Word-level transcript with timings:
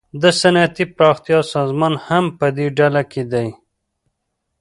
د 0.21 0.23
صنعتي 0.41 0.85
پراختیا 0.95 1.39
سازمان 1.53 1.93
هم 2.07 2.25
پدې 2.39 2.67
ډله 2.77 3.03
کې 3.11 3.23
دی 3.31 3.47